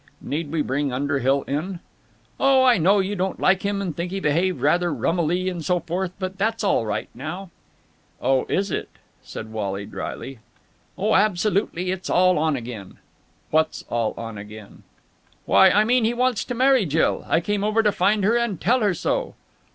"Need 0.19 0.51
we 0.51 0.63
bring 0.63 0.91
Underhill 0.91 1.43
in?" 1.43 1.79
"Oh, 2.39 2.63
I 2.63 2.79
know 2.79 2.97
you 3.01 3.15
don't 3.15 3.39
like 3.39 3.61
him 3.61 3.83
and 3.83 3.95
think 3.95 4.09
he 4.09 4.19
behaved 4.19 4.59
rather 4.59 4.91
rummily 4.91 5.47
and 5.47 5.63
so 5.63 5.79
forth, 5.79 6.11
but 6.17 6.39
that's 6.39 6.63
all 6.63 6.87
right 6.87 7.07
now." 7.13 7.51
"It 8.19 8.45
is, 8.49 8.71
is 8.71 8.71
it?" 8.71 8.89
said 9.21 9.51
Wally 9.51 9.85
drily. 9.85 10.39
"Oh, 10.97 11.13
absolutely. 11.13 11.91
It's 11.91 12.09
all 12.09 12.39
on 12.39 12.55
again." 12.55 12.97
"What's 13.51 13.83
all 13.91 14.15
on 14.17 14.39
again?" 14.39 14.81
"Why, 15.45 15.69
I 15.69 15.83
mean 15.83 16.03
he 16.03 16.15
wants 16.15 16.43
to 16.45 16.55
marry 16.55 16.87
Jill. 16.87 17.23
I 17.29 17.39
came 17.39 17.63
over 17.63 17.83
to 17.83 17.91
find 17.91 18.23
her 18.23 18.35
and 18.35 18.59
tell 18.59 18.79
her 18.79 18.95
so." 18.95 19.35